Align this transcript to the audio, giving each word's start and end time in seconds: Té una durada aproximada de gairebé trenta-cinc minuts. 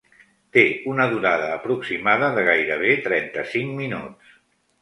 Té 0.55 0.63
una 0.93 1.05
durada 1.11 1.51
aproximada 1.57 2.31
de 2.39 2.47
gairebé 2.49 2.97
trenta-cinc 3.07 3.81
minuts. 3.83 4.37